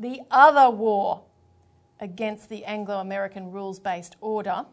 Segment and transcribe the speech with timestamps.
[0.00, 1.22] the other war
[2.00, 4.64] against the Anglo American rules based order,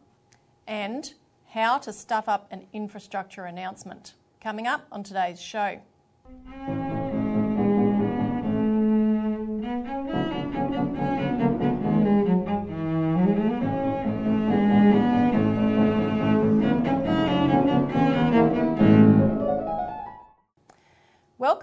[0.65, 1.13] and
[1.49, 4.13] how to stuff up an infrastructure announcement.
[4.41, 5.81] Coming up on today's show.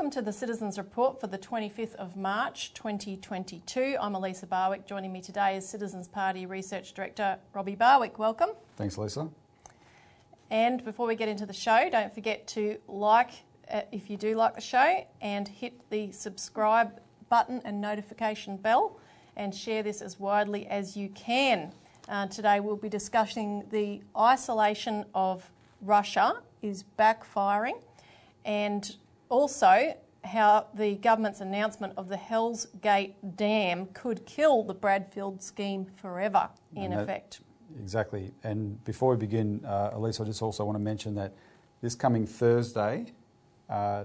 [0.05, 3.97] Welcome to the Citizens Report for the 25th of March 2022.
[3.99, 4.87] I'm Elisa Barwick.
[4.87, 8.19] Joining me today is Citizens Party Research Director Robbie Barwick.
[8.19, 8.51] Welcome.
[8.77, 9.31] Thanks, Lisa.
[10.51, 13.31] And before we get into the show, don't forget to like
[13.73, 17.01] uh, if you do like the show and hit the subscribe
[17.31, 19.01] button and notification bell
[19.37, 21.73] and share this as widely as you can.
[22.11, 25.51] Uh, today we'll be discussing the isolation of
[25.81, 27.81] Russia is backfiring
[28.45, 28.97] and
[29.29, 35.87] also how the government's announcement of the Hells Gate Dam could kill the Bradfield scheme
[35.97, 37.41] forever, in that, effect.
[37.81, 38.33] Exactly.
[38.43, 41.35] And before we begin, uh, Elise, I just also want to mention that
[41.81, 43.13] this coming Thursday,
[43.69, 44.05] uh,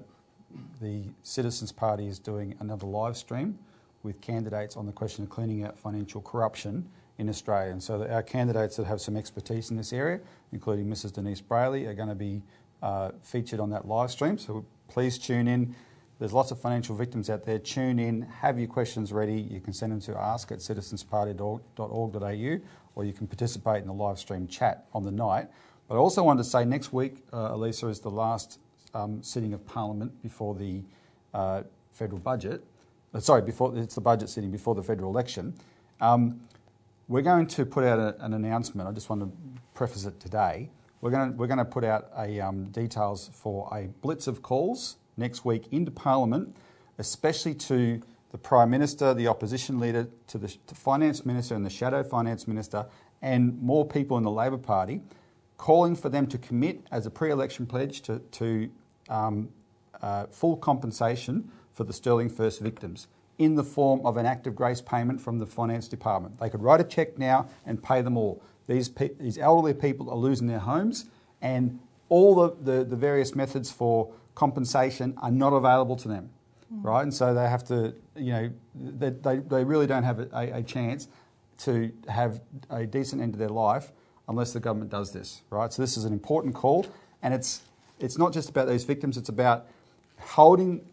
[0.81, 3.57] the Citizens Party is doing another live stream
[4.03, 7.71] with candidates on the question of cleaning out financial corruption in Australia.
[7.71, 11.13] And so our candidates that have some expertise in this area, including Mrs.
[11.13, 12.41] Denise Brailey, are going to be
[12.81, 14.37] uh, featured on that live stream.
[14.37, 15.75] So please tune in.
[16.19, 17.59] There's lots of financial victims out there.
[17.59, 19.39] Tune in, have your questions ready.
[19.39, 22.59] You can send them to ask at citizensparty.org.au
[22.95, 25.47] or you can participate in the live stream chat on the night.
[25.87, 28.59] But I also wanted to say next week, uh, Elisa, is the last
[28.93, 30.83] um, sitting of Parliament before the
[31.33, 32.65] uh, federal budget.
[33.13, 35.53] Uh, sorry, before it's the budget sitting before the federal election.
[36.01, 36.41] Um,
[37.07, 38.89] we're going to put out a, an announcement.
[38.89, 39.31] I just want to
[39.73, 40.69] preface it today.
[40.99, 44.41] We're going to, we're going to put out a, um, details for a blitz of
[44.41, 46.55] calls next week into Parliament,
[46.97, 51.69] especially to the Prime Minister, the Opposition Leader, to the to Finance Minister and the
[51.69, 52.85] Shadow Finance Minister,
[53.21, 55.01] and more people in the Labor Party,
[55.57, 58.69] calling for them to commit as a pre election pledge to, to
[59.09, 59.49] um,
[60.01, 63.07] uh, full compensation for the Sterling First victims
[63.37, 66.39] in the form of an act of grace payment from the Finance Department.
[66.39, 68.43] They could write a cheque now and pay them all.
[68.67, 71.05] These, pe- these elderly people are losing their homes,
[71.41, 76.29] and all the, the, the various methods for compensation are not available to them,
[76.73, 76.81] mm.
[76.81, 77.03] right?
[77.03, 80.63] And so they have to, you know, they, they, they really don't have a, a,
[80.63, 81.09] chance
[81.65, 82.39] to have
[82.69, 83.91] a decent end to their life
[84.29, 85.73] unless the government does this, right?
[85.73, 86.87] So this is an important call,
[87.21, 87.63] and it's,
[87.99, 89.67] it's not just about those victims, it's about
[90.19, 90.85] holding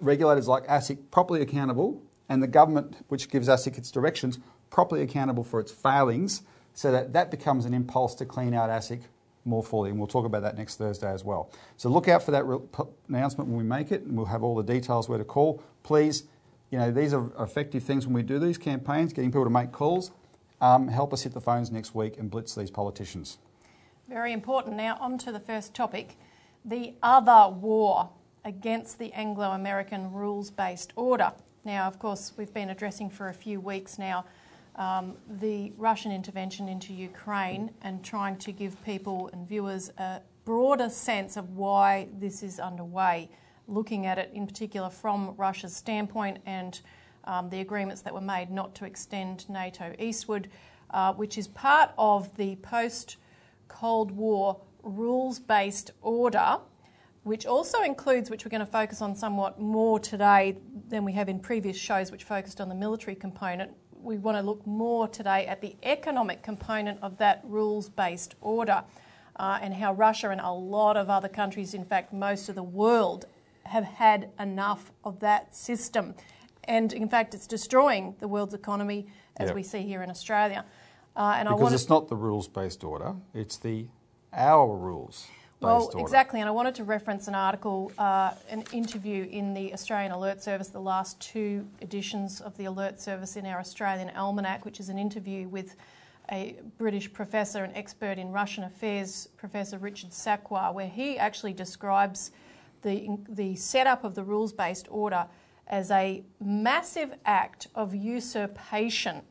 [0.00, 4.38] regulators like ASIC properly accountable and the government, which gives ASIC its directions,
[4.70, 6.42] properly accountable for its failings
[6.72, 9.02] so that that becomes an impulse to clean out ASIC
[9.46, 9.90] more fully.
[9.90, 11.50] And we'll talk about that next Thursday as well.
[11.76, 12.44] So look out for that
[13.08, 15.62] announcement when we make it, and we'll have all the details where to call.
[15.82, 16.24] Please,
[16.70, 19.72] you know, these are effective things when we do these campaigns, getting people to make
[19.72, 20.10] calls.
[20.60, 23.38] Um, help us hit the phones next week and blitz these politicians.
[24.08, 24.76] Very important.
[24.76, 26.16] Now, on to the first topic
[26.64, 28.10] the other war
[28.44, 31.32] against the Anglo American rules based order.
[31.64, 34.24] Now, of course, we've been addressing for a few weeks now
[34.76, 40.90] um, the Russian intervention into Ukraine and trying to give people and viewers a broader
[40.90, 43.30] sense of why this is underway,
[43.66, 46.80] looking at it in particular from Russia's standpoint and
[47.24, 50.48] um, the agreements that were made not to extend NATO eastward,
[50.90, 53.16] uh, which is part of the post
[53.68, 56.58] Cold War rules based order.
[57.24, 60.58] Which also includes, which we're going to focus on somewhat more today
[60.88, 63.72] than we have in previous shows, which focused on the military component,
[64.06, 68.84] we want to look more today at the economic component of that rules based order
[69.34, 72.62] uh, and how Russia and a lot of other countries, in fact, most of the
[72.62, 73.26] world,
[73.64, 76.14] have had enough of that system.
[76.64, 79.56] And in fact, it's destroying the world's economy as yep.
[79.56, 80.64] we see here in Australia.
[81.16, 83.86] Uh, and because it's not the rules based order, it's the
[84.32, 85.26] our rules
[85.60, 90.12] well, exactly, and I wanted to reference an article, uh, an interview in the Australian
[90.12, 94.80] Alert Service, the last two editions of the Alert Service in our Australian Almanac, which
[94.80, 95.76] is an interview with
[96.30, 102.32] a British professor and expert in Russian affairs, Professor Richard Sakwa, where he actually describes
[102.82, 105.26] the, the setup of the rules based order
[105.66, 109.22] as a massive act of usurpation.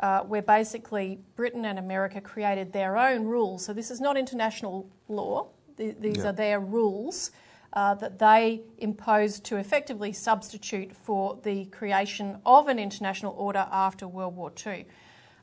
[0.00, 3.64] Uh, where basically Britain and America created their own rules.
[3.64, 6.28] So, this is not international law, these yeah.
[6.28, 7.30] are their rules
[7.72, 14.06] uh, that they imposed to effectively substitute for the creation of an international order after
[14.06, 14.86] World War II.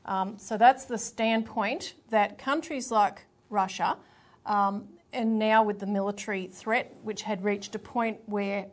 [0.04, 3.96] Um, so that's the standpoint that countries like Russia,
[4.46, 8.66] um, and now with the military threat, which had reached a point where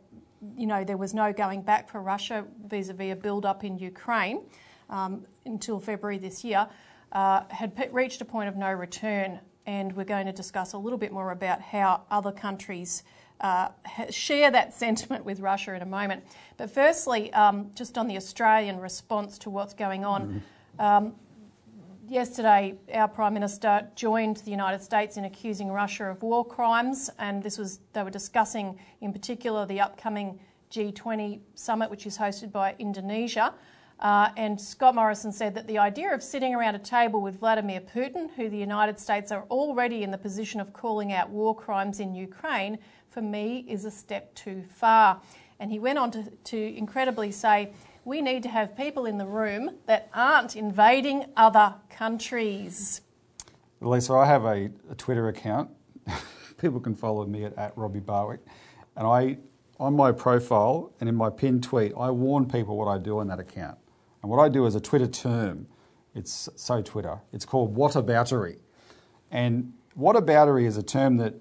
[0.56, 4.42] you know, there was no going back for Russia vis-a-vis a build-up in Ukraine
[4.88, 6.66] um, until February this year,
[7.12, 9.40] uh, had reached a point of no return.
[9.66, 13.02] And we're going to discuss a little bit more about how other countries
[13.40, 13.68] uh,
[14.10, 16.24] share that sentiment with Russia in a moment.
[16.56, 20.42] But firstly, um, just on the Australian response to what's going on.
[20.78, 20.84] Mm.
[20.84, 21.14] Um,
[22.08, 27.42] yesterday, our Prime Minister joined the United States in accusing Russia of war crimes, and
[27.42, 30.40] this was they were discussing in particular the upcoming
[30.70, 33.54] G20 summit, which is hosted by Indonesia.
[34.00, 37.80] Uh, and Scott Morrison said that the idea of sitting around a table with Vladimir
[37.80, 42.00] Putin, who the United States are already in the position of calling out war crimes
[42.00, 42.78] in Ukraine,
[43.10, 45.20] for me is a step too far.
[45.58, 47.72] And he went on to, to incredibly say,
[48.06, 53.02] we need to have people in the room that aren't invading other countries.
[53.82, 55.70] Lisa, I have a, a Twitter account.
[56.58, 58.40] people can follow me at, at Robbie Barwick.
[58.96, 59.36] And I,
[59.78, 63.28] on my profile and in my pinned tweet, I warn people what I do on
[63.28, 63.76] that account.
[64.22, 65.66] And what I do is a Twitter term.
[66.14, 67.20] It's so Twitter.
[67.32, 68.58] It's called whataboutery.
[69.30, 71.34] And whataboutery is a term that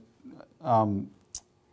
[0.61, 1.09] um,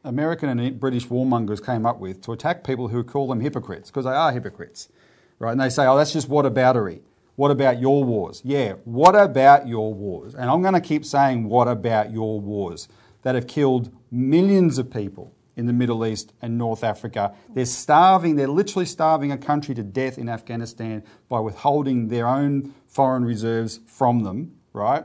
[0.05, 4.05] American and British warmongers came up with to attack people who call them hypocrites, because
[4.05, 4.89] they are hypocrites,
[5.39, 5.53] right?
[5.53, 7.01] And they say, oh, that's just whataboutery.
[7.35, 8.41] What about your wars?
[8.45, 10.35] Yeah, what about your wars?
[10.35, 12.89] And I'm going to keep saying, what about your wars
[13.23, 17.35] that have killed millions of people in the Middle East and North Africa?
[17.55, 22.75] They're starving, they're literally starving a country to death in Afghanistan by withholding their own
[22.87, 25.05] foreign reserves from them, right?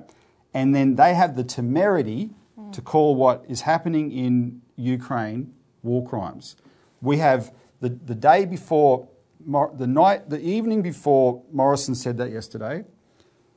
[0.53, 2.31] And then they have the temerity
[2.73, 5.53] to call what is happening in Ukraine
[5.83, 6.55] war crimes.
[7.01, 9.07] We have the, the day before,
[9.45, 12.85] the night, the evening before Morrison said that yesterday,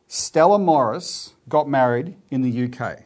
[0.07, 3.01] Stella Moris got married in the UK.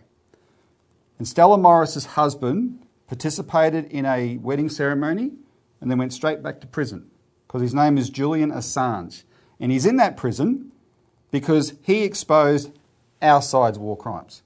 [1.19, 5.33] And Stella Moris's husband participated in a wedding ceremony
[5.81, 7.11] and then went straight back to prison
[7.47, 9.25] because his name is Julian Assange.
[9.59, 10.71] And he's in that prison
[11.31, 12.71] because he exposed
[13.21, 14.43] our side's war crimes.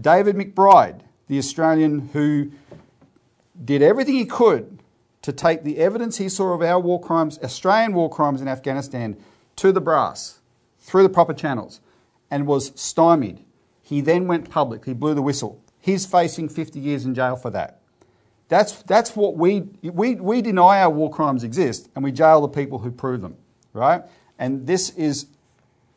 [0.00, 2.50] David McBride, the Australian who
[3.62, 4.78] did everything he could
[5.22, 9.16] to take the evidence he saw of our war crimes, Australian war crimes in Afghanistan,
[9.56, 10.40] to the brass
[10.78, 11.80] through the proper channels
[12.30, 13.44] and was stymied.
[13.82, 14.84] He then went public.
[14.84, 15.62] He blew the whistle.
[15.80, 17.80] He's facing 50 years in jail for that.
[18.48, 22.48] That's, that's what we, we, we deny our war crimes exist and we jail the
[22.48, 23.36] people who prove them,
[23.72, 24.02] right?
[24.38, 25.26] And this is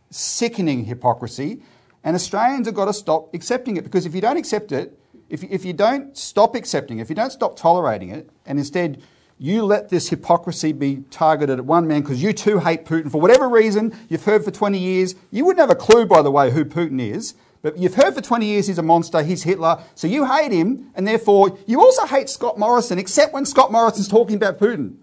[0.10, 1.62] sickening hypocrisy.
[2.04, 4.98] And Australians have got to stop accepting it because if you don't accept it,
[5.30, 9.02] if, if you don't stop accepting it, if you don't stop tolerating it, and instead
[9.40, 13.22] you let this hypocrisy be targeted at one man because you too hate Putin for
[13.22, 16.50] whatever reason, you've heard for 20 years, you wouldn't have a clue, by the way,
[16.50, 17.36] who Putin is,
[17.68, 20.90] but you've heard for 20 years he's a monster, he's Hitler, so you hate him,
[20.96, 24.96] and therefore you also hate Scott Morrison, except when Scott Morrison's talking about Putin.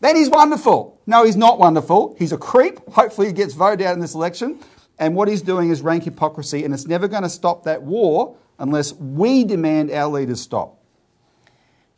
[0.00, 1.00] Then he's wonderful.
[1.06, 2.16] No, he's not wonderful.
[2.18, 2.80] He's a creep.
[2.90, 4.58] Hopefully he gets voted out in this election.
[4.98, 8.36] And what he's doing is rank hypocrisy, and it's never going to stop that war
[8.58, 10.80] unless we demand our leaders stop.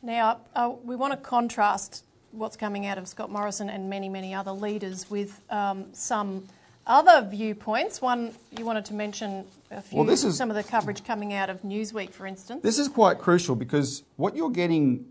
[0.03, 4.35] Now, uh, we want to contrast what's coming out of Scott Morrison and many, many
[4.35, 6.45] other leaders with um, some
[6.87, 8.01] other viewpoints.
[8.01, 11.33] One, you wanted to mention a few, well, this is, some of the coverage coming
[11.33, 12.63] out of Newsweek, for instance.
[12.63, 15.07] This is quite crucial because what you're getting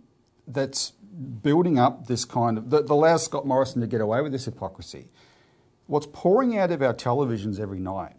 [0.47, 0.91] that's
[1.41, 5.09] building up this kind of, that allows Scott Morrison to get away with this hypocrisy,
[5.87, 8.15] what's pouring out of our televisions every night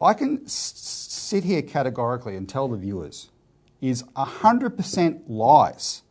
[0.00, 3.30] I can sit here categorically and tell the viewers
[3.80, 6.02] is 100% lies.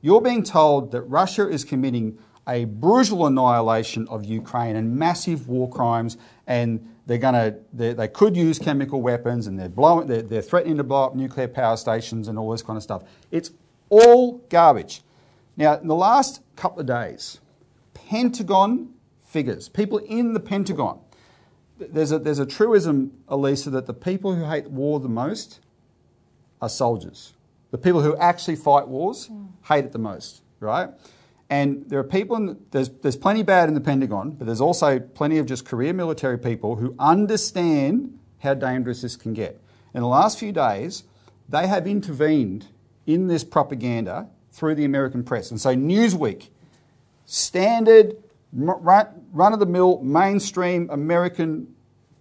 [0.00, 5.68] You're being told that Russia is committing a brutal annihilation of Ukraine and massive war
[5.68, 10.22] crimes, and they're going to they, they could use chemical weapons, and they're blowing they're,
[10.22, 13.02] they're threatening to blow up nuclear power stations and all this kind of stuff.
[13.30, 13.50] It's
[13.88, 15.02] all garbage.
[15.56, 17.40] Now, in the last couple of days,
[17.94, 18.94] Pentagon
[19.26, 21.00] figures, people in the Pentagon
[21.78, 25.60] there's a, there's a truism, Elisa, that the people who hate war the most
[26.60, 27.34] are soldiers.
[27.70, 29.48] The people who actually fight wars mm.
[29.64, 30.90] hate it the most, right?
[31.48, 34.98] And there are people, in, there's, there's plenty bad in the Pentagon, but there's also
[34.98, 39.60] plenty of just career military people who understand how dangerous this can get.
[39.94, 41.04] In the last few days,
[41.48, 42.66] they have intervened
[43.06, 45.50] in this propaganda through the American press.
[45.50, 46.48] And so Newsweek,
[47.24, 48.16] standard
[48.52, 51.74] run of the mill, mainstream American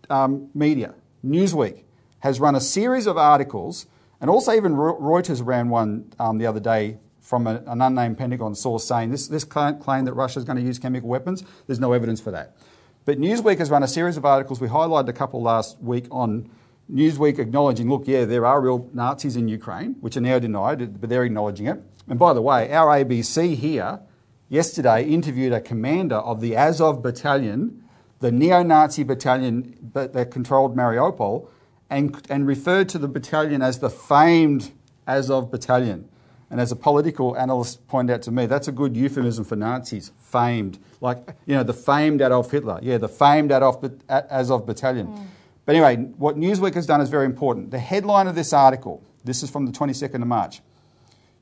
[0.10, 0.94] um, media,
[1.26, 1.84] Newsweek,
[2.20, 3.88] has run a series of articles,
[4.22, 8.54] and also even Reuters ran one um, the other day from a, an unnamed Pentagon
[8.54, 11.92] source saying this, this claim that Russia is going to use chemical weapons, there's no
[11.94, 12.56] evidence for that.
[13.04, 14.62] But Newsweek has run a series of articles.
[14.62, 16.50] We highlighted a couple last week on
[16.92, 21.10] Newsweek acknowledging, look, yeah, there are real Nazis in Ukraine, which are now denied, but
[21.10, 21.82] they're acknowledging it.
[22.08, 24.02] And by the way, our ABC here
[24.48, 27.84] yesterday interviewed a commander of the Azov battalion,
[28.20, 31.48] the neo Nazi battalion that controlled Mariupol,
[31.90, 34.72] and, and referred to the battalion as the famed
[35.08, 36.08] Azov battalion.
[36.52, 40.12] And as a political analyst pointed out to me, that's a good euphemism for Nazis,
[40.20, 40.78] famed.
[41.02, 42.80] Like, you know, the famed Adolf Hitler.
[42.82, 45.08] Yeah, the famed Adolf Azov battalion.
[45.08, 45.28] Mm.
[45.66, 47.72] But anyway, what Newsweek has done is very important.
[47.72, 50.62] The headline of this article, this is from the 22nd of March.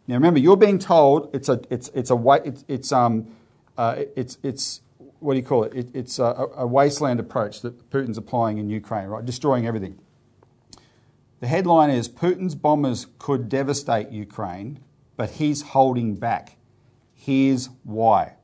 [0.08, 3.28] Now remember, you're being told it's a, it's, it's a, it's, it's, um,
[3.78, 4.82] uh, it's, it's,
[5.20, 5.74] what do you call it?
[5.74, 9.26] it it's a, a wasteland approach that Putin's applying in Ukraine, right?
[9.26, 10.00] Destroying everything.
[11.40, 14.80] The headline is Putin's bombers could devastate Ukraine,
[15.18, 16.58] but he's holding back.
[17.14, 18.36] Here's why.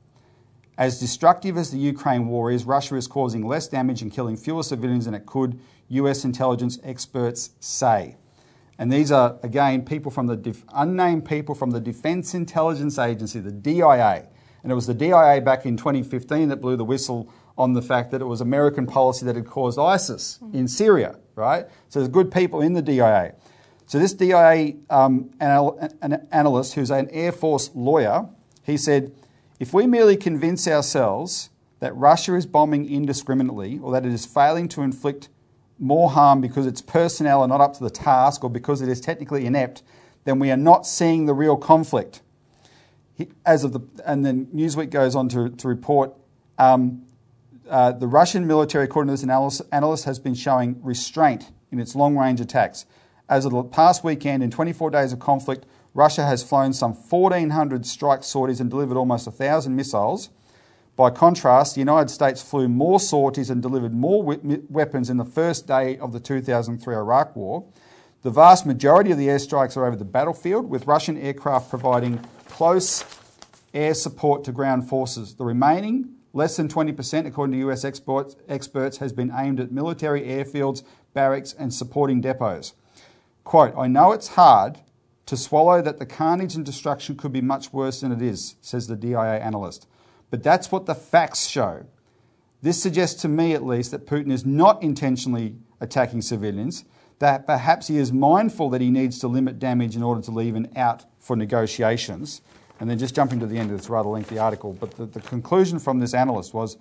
[0.77, 4.63] As destructive as the Ukraine war is, Russia is causing less damage and killing fewer
[4.63, 5.59] civilians than it could,
[5.89, 8.15] US intelligence experts say.
[8.77, 13.41] And these are, again, people from the def- unnamed people from the Defense Intelligence Agency,
[13.41, 14.29] the DIA.
[14.63, 18.11] And it was the DIA back in 2015 that blew the whistle on the fact
[18.11, 21.65] that it was American policy that had caused ISIS in Syria, right?
[21.89, 23.35] So there's good people in the DIA.
[23.89, 28.29] So this DIA um, anal- an analyst, who's an Air Force lawyer,
[28.62, 29.12] he said,
[29.60, 34.67] if we merely convince ourselves that Russia is bombing indiscriminately or that it is failing
[34.69, 35.29] to inflict
[35.79, 39.01] more harm because its personnel are not up to the task or because it is
[39.01, 39.81] technically inept,
[40.24, 42.22] then we are not seeing the real conflict.
[43.43, 46.13] As of the, and then Newsweek goes on to, to report
[46.60, 47.08] um,
[47.67, 51.96] uh, the Russian military, according to this analyst, analyst, has been showing restraint in its
[51.96, 52.86] long range attacks.
[53.29, 57.86] As of the past weekend, in 24 days of conflict, Russia has flown some 1,400
[57.86, 60.29] strike sorties and delivered almost 1,000 missiles.
[60.95, 65.67] By contrast, the United States flew more sorties and delivered more weapons in the first
[65.67, 67.63] day of the 2003 Iraq War.
[68.24, 73.05] The vast majority of the airstrikes are over the battlefield, with Russian aircraft providing close
[73.75, 75.36] air support to ground forces.
[75.36, 80.83] The remaining, less than 20%, according to US experts, has been aimed at military airfields,
[81.13, 82.74] barracks, and supporting depots.
[83.50, 84.77] Quote, I know it's hard
[85.25, 88.86] to swallow that the carnage and destruction could be much worse than it is, says
[88.86, 89.88] the DIA analyst.
[90.29, 91.88] But that's what the facts show.
[92.62, 96.86] This suggests to me, at least, that Putin is not intentionally attacking civilians,
[97.18, 100.56] that perhaps he is mindful that he needs to limit damage in order to leave
[100.56, 102.41] an out for negotiations.
[102.79, 105.22] And then just jumping to the end of this rather lengthy article, but the, the
[105.22, 106.77] conclusion from this analyst was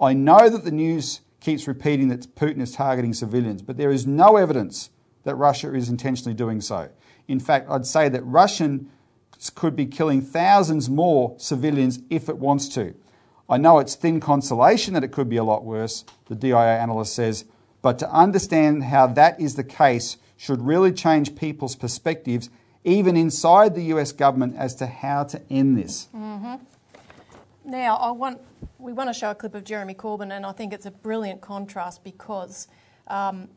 [0.00, 4.06] I know that the news keeps repeating that Putin is targeting civilians, but there is
[4.06, 4.90] no evidence
[5.24, 6.88] that Russia is intentionally doing so.
[7.28, 8.90] In fact, I'd say that Russian
[9.54, 12.94] could be killing thousands more civilians if it wants to.
[13.48, 17.14] I know it's thin consolation that it could be a lot worse, the DIA analyst
[17.14, 17.44] says,
[17.82, 22.48] but to understand how that is the case should really change people's perspectives,
[22.84, 26.08] even inside the US government, as to how to end this.
[26.14, 26.54] Mm-hmm.
[27.64, 28.40] Now, I want,
[28.78, 31.40] we want to show a clip of Jeremy Corbyn, and I think it's a brilliant
[31.40, 32.68] contrast because
[33.06, 33.48] um,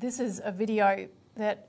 [0.00, 1.68] this is a video that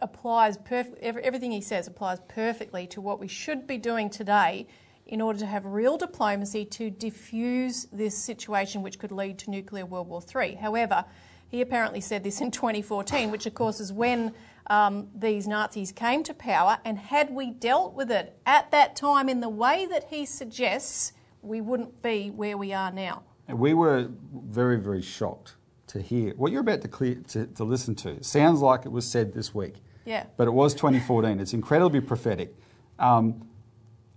[0.00, 0.58] applies
[1.00, 4.66] everything he says applies perfectly to what we should be doing today
[5.06, 9.84] in order to have real diplomacy to diffuse this situation which could lead to nuclear
[9.84, 10.54] World War III.
[10.56, 11.04] However,
[11.48, 14.34] he apparently said this in 2014, which of course is when
[14.68, 19.30] um, these Nazis came to power, and had we dealt with it at that time
[19.30, 23.22] in the way that he suggests, we wouldn't be where we are now.
[23.48, 25.54] We were very, very shocked
[25.88, 28.10] to hear what you're about to, clear, to, to listen to.
[28.10, 29.76] It sounds like it was said this week.
[30.04, 30.24] Yeah.
[30.36, 31.40] But it was 2014.
[31.40, 32.54] It's incredibly prophetic.
[32.98, 33.48] Um,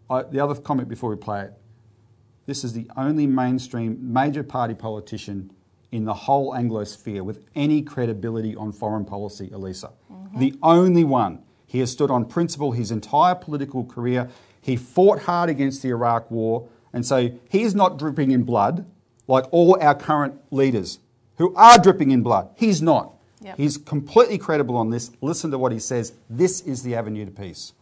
[0.10, 1.54] I, the other comment before we play it
[2.46, 5.52] this is the only mainstream major party politician
[5.92, 9.92] in the whole Anglosphere with any credibility on foreign policy, Elisa.
[10.12, 10.40] Mm-hmm.
[10.40, 11.44] The only one.
[11.66, 14.30] He has stood on principle his entire political career.
[14.60, 18.86] He fought hard against the Iraq War, and so he's not dripping in blood
[19.28, 21.00] like all our current leaders
[21.42, 22.50] who are dripping in blood.
[22.56, 23.16] He's not.
[23.42, 23.58] Yep.
[23.58, 25.10] He's completely credible on this.
[25.22, 26.14] Listen to what he says.
[26.30, 27.74] This is the avenue to peace.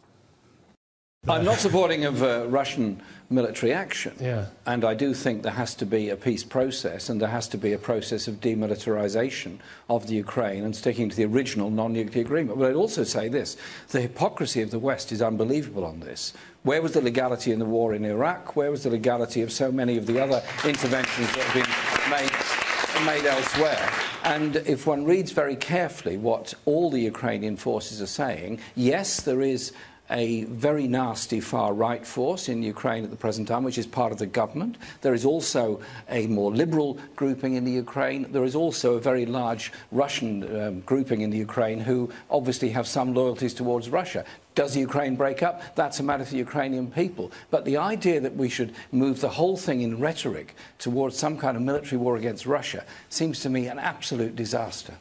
[1.27, 4.15] I'm not supporting of uh, Russian military action.
[4.17, 4.45] Yeah.
[4.65, 7.57] And I do think there has to be a peace process and there has to
[7.57, 9.57] be a process of demilitarization
[9.89, 12.57] of the Ukraine and sticking to the original non-nuclear agreement.
[12.57, 13.57] But I'd also say this,
[13.89, 16.31] the hypocrisy of the West is unbelievable on this.
[16.63, 18.55] Where was the legality in the war in Iraq?
[18.55, 22.58] Where was the legality of so many of the other interventions that have been made
[23.05, 23.91] made elsewhere.
[24.23, 29.41] And if one reads very carefully what all the Ukrainian forces are saying, yes, there
[29.41, 29.73] is
[30.11, 34.11] a very nasty far right force in Ukraine at the present time, which is part
[34.11, 34.77] of the government.
[35.01, 38.31] There is also a more liberal grouping in the Ukraine.
[38.31, 42.87] There is also a very large Russian um, grouping in the Ukraine who obviously have
[42.87, 44.25] some loyalties towards Russia.
[44.59, 45.73] Does the Ukraine break up?
[45.75, 47.31] That's a matter for the Ukrainian people.
[47.49, 51.55] But the idea that we should move the whole thing in rhetoric towards some kind
[51.55, 54.95] of military war against Russia seems to me an absolute disaster.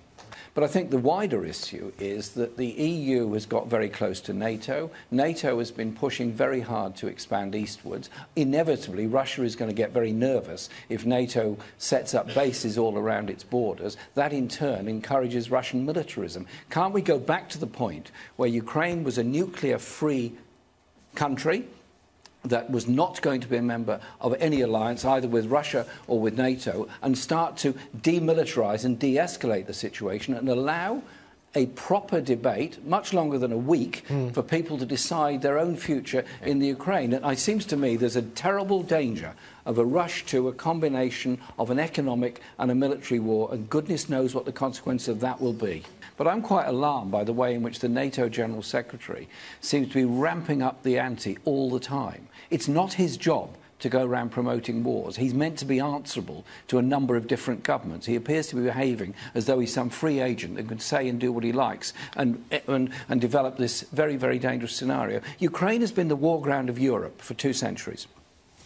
[0.58, 4.32] But I think the wider issue is that the EU has got very close to
[4.32, 4.90] NATO.
[5.12, 8.10] NATO has been pushing very hard to expand eastwards.
[8.34, 13.30] Inevitably, Russia is going to get very nervous if NATO sets up bases all around
[13.30, 13.96] its borders.
[14.16, 16.44] That in turn encourages Russian militarism.
[16.70, 20.32] Can't we go back to the point where Ukraine was a nuclear free
[21.14, 21.68] country?
[22.48, 26.20] That was not going to be a member of any alliance, either with Russia or
[26.20, 31.02] with NATO, and start to demilitarize and de escalate the situation and allow
[31.54, 34.32] a proper debate, much longer than a week, mm.
[34.32, 37.12] for people to decide their own future in the Ukraine.
[37.12, 41.40] And it seems to me there's a terrible danger of a rush to a combination
[41.58, 45.40] of an economic and a military war, and goodness knows what the consequence of that
[45.40, 45.84] will be.
[46.18, 49.28] But I'm quite alarmed by the way in which the NATO General Secretary
[49.60, 52.28] seems to be ramping up the ante all the time.
[52.50, 55.14] It's not his job to go around promoting wars.
[55.14, 58.06] He's meant to be answerable to a number of different governments.
[58.06, 61.20] He appears to be behaving as though he's some free agent that can say and
[61.20, 65.20] do what he likes and, and, and develop this very, very dangerous scenario.
[65.38, 68.08] Ukraine has been the war ground of Europe for two centuries.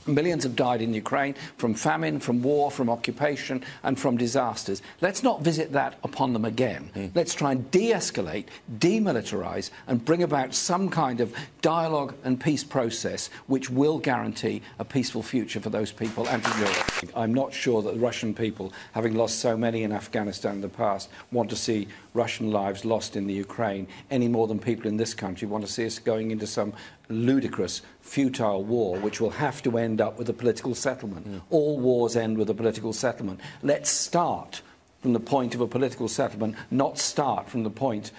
[0.07, 4.83] Millions have died in Ukraine from famine, from war, from occupation, and from disasters.
[5.01, 6.91] Let's not visit that upon them again.
[6.95, 7.11] Mm.
[7.15, 8.47] Let's try and de escalate,
[8.79, 14.85] demilitarize, and bring about some kind of dialogue and peace process which will guarantee a
[14.85, 17.13] peaceful future for those people and for Europe.
[17.17, 20.69] I'm not sure that the Russian people, having lost so many in Afghanistan in the
[20.69, 24.97] past, want to see Russian lives lost in the Ukraine any more than people in
[24.97, 26.73] this country want to see us going into some
[27.09, 31.29] ludicrous, futile war, which will have to end up with a political settlement.
[31.29, 31.41] Mm.
[31.51, 33.41] All wars end with a political settlement.
[33.63, 34.63] Let's start
[35.01, 38.13] from the point of a political settlement, not start from the point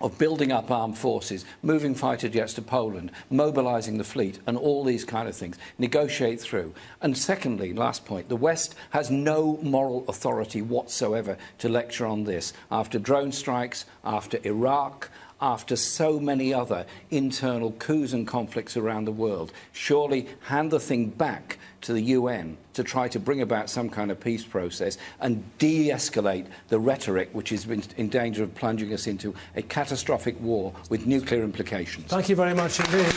[0.00, 4.84] of building up armed forces, moving fighter jets to Poland, mobilizing the fleet, and all
[4.84, 5.58] these kind of things.
[5.76, 6.72] Negotiate through.
[7.02, 12.52] And secondly, last point, the West has no moral authority whatsoever to lecture on this.
[12.70, 19.12] After drone strikes, after Iraq, after so many other internal coups and conflicts around the
[19.12, 19.52] world.
[19.72, 24.10] Surely hand the thing back to the UN to try to bring about some kind
[24.10, 29.06] of peace process and de escalate the rhetoric which is in danger of plunging us
[29.06, 32.06] into a catastrophic war with nuclear implications.
[32.06, 33.14] Thank you very much indeed.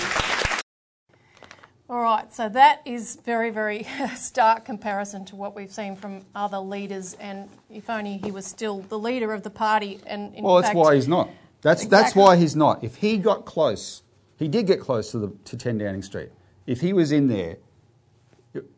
[1.89, 6.57] All right, so that is very, very stark comparison to what we've seen from other
[6.57, 9.99] leaders, and if only he was still the leader of the party.
[10.05, 11.29] And well, that's why he's not.
[11.61, 12.03] That's, exactly.
[12.03, 12.83] that's why he's not.
[12.83, 14.03] If he got close,
[14.37, 16.29] he did get close to, the, to 10 Downing Street.
[16.65, 17.57] If he was in there,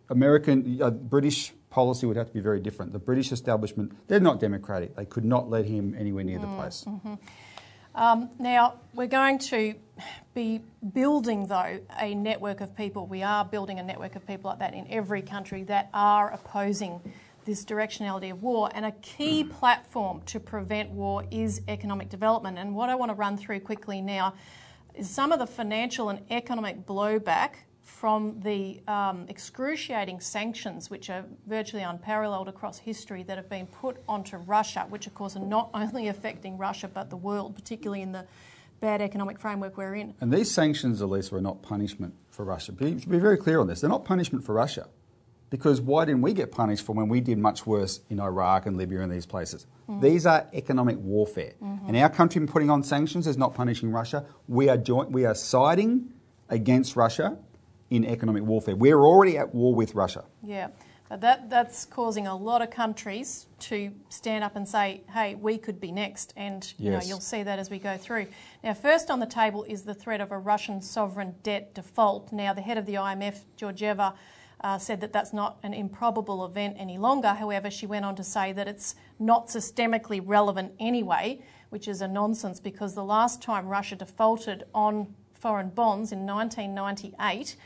[0.09, 2.93] American, uh, British policy would have to be very different.
[2.93, 4.95] The British establishment, they're not democratic.
[4.95, 6.85] They could not let him anywhere near the mm, place.
[6.87, 7.15] Mm-hmm.
[7.95, 9.75] Um, now, we're going to
[10.33, 10.61] be
[10.93, 13.05] building, though, a network of people.
[13.05, 17.01] We are building a network of people like that in every country that are opposing
[17.45, 18.69] this directionality of war.
[18.73, 22.57] And a key platform to prevent war is economic development.
[22.57, 24.33] And what I want to run through quickly now
[24.95, 31.25] is some of the financial and economic blowback from the um, excruciating sanctions, which are
[31.47, 35.69] virtually unparalleled across history, that have been put onto Russia, which of course are not
[35.73, 38.25] only affecting Russia but the world, particularly in the
[38.79, 40.13] bad economic framework we're in.
[40.19, 42.73] And these sanctions, Elisa, are not punishment for Russia.
[42.73, 43.81] Be, be very clear on this.
[43.81, 44.87] They're not punishment for Russia.
[45.53, 48.75] Because why didn't we get punished for when we did much worse in Iraq and
[48.75, 49.67] Libya and these places?
[49.87, 50.01] Mm.
[50.01, 51.53] These are economic warfare.
[51.61, 51.89] Mm-hmm.
[51.89, 54.25] And our country putting on sanctions is not punishing Russia.
[54.47, 56.11] We are, joint, we are siding
[56.49, 57.37] against Russia
[57.91, 58.75] in economic warfare.
[58.75, 60.25] We're already at war with Russia.
[60.41, 60.69] Yeah.
[61.07, 65.59] But that, that's causing a lot of countries to stand up and say, hey, we
[65.59, 66.33] could be next.
[66.35, 68.25] And you know, you'll see that as we go through.
[68.63, 72.33] Now, first on the table is the threat of a Russian sovereign debt default.
[72.33, 74.15] Now, the head of the IMF, Georgieva,
[74.63, 77.29] uh, said that that's not an improbable event any longer.
[77.29, 82.07] However, she went on to say that it's not systemically relevant anyway, which is a
[82.07, 87.57] nonsense because the last time Russia defaulted on foreign bonds in 1998,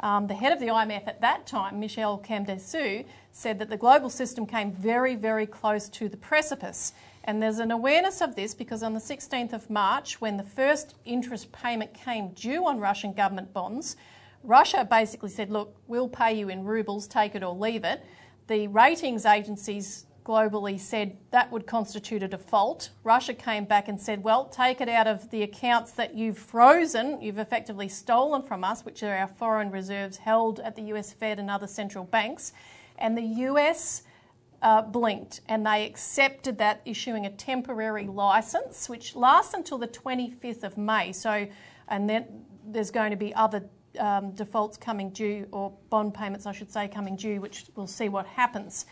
[0.00, 4.08] um, the head of the IMF at that time, Michel Camdessus, said that the global
[4.10, 6.92] system came very, very close to the precipice.
[7.24, 10.94] And there's an awareness of this because on the 16th of March, when the first
[11.04, 13.96] interest payment came due on Russian government bonds,
[14.46, 18.04] Russia basically said, look, we'll pay you in rubles, take it or leave it.
[18.46, 22.90] The ratings agencies globally said that would constitute a default.
[23.04, 27.20] Russia came back and said, well, take it out of the accounts that you've frozen,
[27.20, 31.38] you've effectively stolen from us, which are our foreign reserves held at the US Fed
[31.38, 32.52] and other central banks.
[32.98, 34.02] And the US
[34.62, 40.62] uh, blinked and they accepted that, issuing a temporary license, which lasts until the 25th
[40.62, 41.12] of May.
[41.12, 41.48] So
[41.88, 46.52] and then there's going to be other um, defaults coming due, or bond payments, I
[46.52, 48.86] should say, coming due, which we'll see what happens.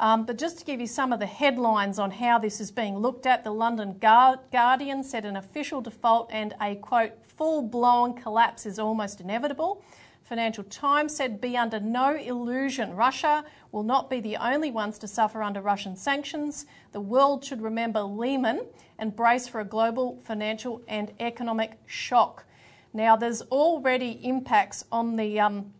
[0.00, 2.98] Um, but just to give you some of the headlines on how this is being
[2.98, 8.64] looked at, the London Guardian said an official default and a quote, full blown collapse
[8.64, 9.82] is almost inevitable.
[10.22, 12.94] Financial Times said be under no illusion.
[12.94, 16.66] Russia will not be the only ones to suffer under Russian sanctions.
[16.92, 18.66] The world should remember Lehman
[18.98, 22.44] and brace for a global financial and economic shock.
[22.92, 25.72] Now, there's already impacts on the um,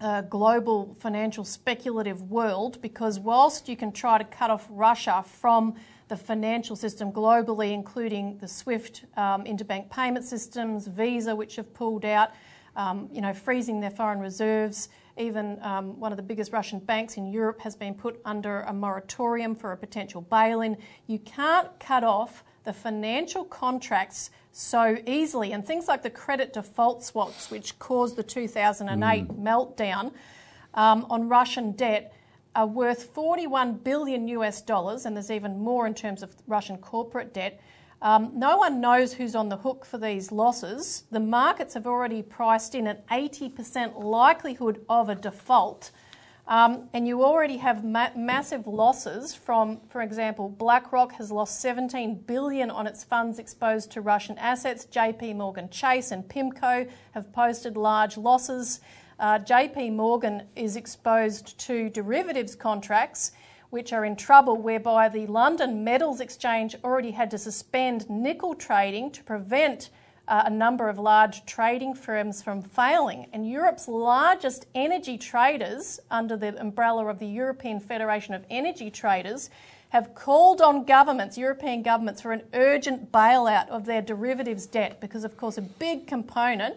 [0.00, 5.74] uh, global financial speculative world because whilst you can try to cut off Russia from
[6.08, 12.04] the financial system globally, including the SWIFT um, interbank payment systems, Visa, which have pulled
[12.04, 12.30] out,
[12.76, 14.90] um, you know, freezing their foreign reserves.
[15.16, 18.72] Even um, one of the biggest Russian banks in Europe has been put under a
[18.72, 20.76] moratorium for a potential bail in.
[21.06, 25.52] You can't cut off the financial contracts so easily.
[25.52, 29.42] And things like the credit default swaps, which caused the 2008 mm.
[29.42, 30.12] meltdown
[30.74, 32.14] um, on Russian debt,
[32.54, 37.34] are worth 41 billion US dollars, and there's even more in terms of Russian corporate
[37.34, 37.60] debt.
[38.00, 41.04] Um, no one knows who's on the hook for these losses.
[41.10, 45.90] The markets have already priced in an 80% likelihood of a default.
[46.46, 52.16] Um, and you already have ma- massive losses from, for example, BlackRock has lost 17
[52.26, 54.86] billion on its funds exposed to Russian assets.
[54.86, 58.80] JP Morgan Chase and PIMCO have posted large losses.
[59.18, 63.32] Uh, JP Morgan is exposed to derivatives contracts
[63.70, 69.10] which are in trouble, whereby the London Metals Exchange already had to suspend nickel trading
[69.10, 69.90] to prevent
[70.26, 73.26] uh, a number of large trading firms from failing.
[73.32, 79.50] And Europe's largest energy traders, under the umbrella of the European Federation of Energy Traders,
[79.90, 85.24] have called on governments, European governments, for an urgent bailout of their derivatives debt because,
[85.24, 86.76] of course, a big component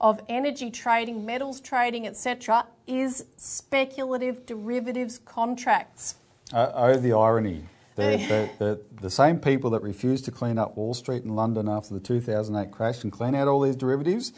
[0.00, 6.16] of energy trading, metals trading, etc., is speculative derivatives contracts.
[6.52, 7.64] Uh, oh, the irony.
[7.94, 11.68] The, the, the, the, same people that refused to clean up Wall Street in London
[11.68, 14.32] after the 2008 crash and clean out all these derivatives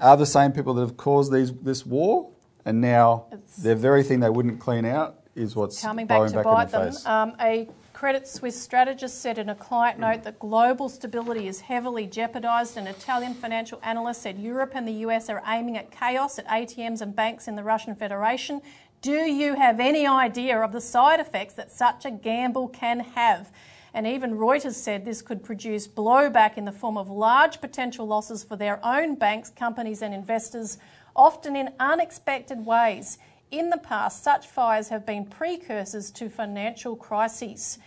[0.00, 2.30] are the same people that have caused these, this war,
[2.64, 6.34] and now it's the very thing they wouldn't clean out is what's coming back to
[6.34, 6.94] back bite them.
[7.06, 7.68] Um, a
[7.98, 12.76] Credit Suisse strategist said in a client note that global stability is heavily jeopardised.
[12.76, 17.00] An Italian financial analyst said Europe and the US are aiming at chaos at ATMs
[17.00, 18.62] and banks in the Russian Federation.
[19.00, 23.52] Do you have any idea of the side effects that such a gamble can have?
[23.94, 28.42] And even Reuters said this could produce blowback in the form of large potential losses
[28.42, 30.78] for their own banks, companies, and investors,
[31.14, 33.18] often in unexpected ways.
[33.52, 37.78] In the past, such fires have been precursors to financial crises.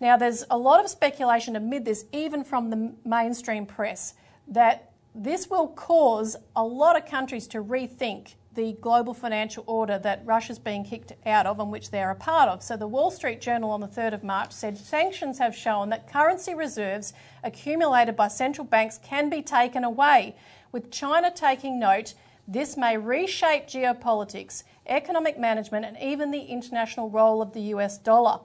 [0.00, 4.14] Now, there's a lot of speculation amid this, even from the mainstream press,
[4.48, 10.22] that this will cause a lot of countries to rethink the global financial order that
[10.24, 12.62] Russia's being kicked out of and which they're a part of.
[12.62, 16.10] So the Wall Street Journal on the 3rd of March said sanctions have shown that
[16.10, 17.12] currency reserves
[17.42, 20.36] accumulated by central banks can be taken away.
[20.70, 22.14] With China taking note,
[22.46, 28.40] this may reshape geopolitics, economic management, and even the international role of the US dollar.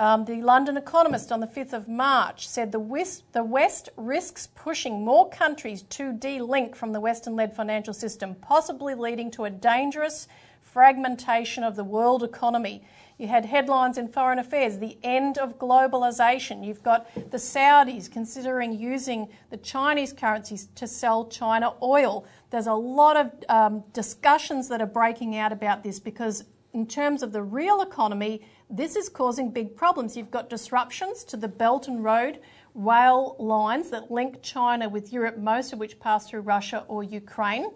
[0.00, 4.48] Um, the London Economist on the 5th of March said the West, the West risks
[4.54, 9.50] pushing more countries to de-link from the Western led financial system, possibly leading to a
[9.50, 10.26] dangerous
[10.62, 12.82] fragmentation of the world economy.
[13.18, 16.66] You had headlines in Foreign Affairs, the end of globalization.
[16.66, 22.24] You've got the Saudis considering using the Chinese currencies to sell China oil.
[22.48, 27.22] There's a lot of um, discussions that are breaking out about this because, in terms
[27.22, 30.16] of the real economy, this is causing big problems.
[30.16, 32.40] You've got disruptions to the Belt and Road
[32.74, 37.70] rail lines that link China with Europe, most of which pass through Russia or Ukraine.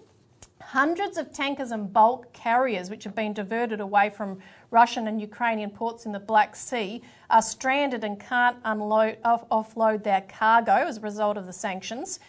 [0.61, 4.39] Hundreds of tankers and bulk carriers, which have been diverted away from
[4.71, 10.05] Russian and Ukrainian ports in the Black Sea, are stranded and can't unload, off, offload
[10.05, 12.21] their cargo as a result of the sanctions.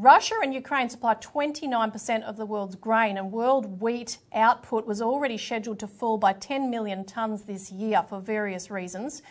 [0.00, 5.36] Russia and Ukraine supply 29% of the world's grain, and world wheat output was already
[5.36, 9.22] scheduled to fall by 10 million tonnes this year for various reasons.